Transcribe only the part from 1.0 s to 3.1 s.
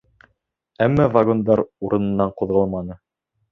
вагондар урынынан ҡуҙғалманы.